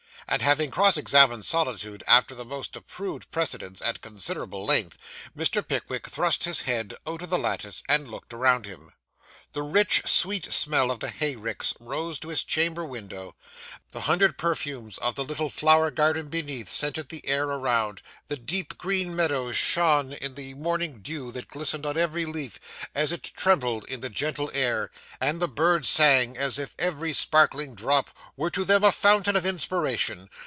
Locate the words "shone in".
19.57-20.35